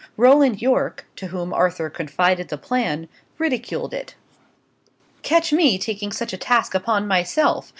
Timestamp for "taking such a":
5.77-6.37